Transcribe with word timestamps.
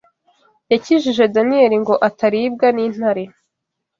Yakijije 0.71 1.23
Daniyeli 1.35 1.77
ngo 1.83 1.95
ataribwa 2.07 2.67
n’intare 2.71 3.23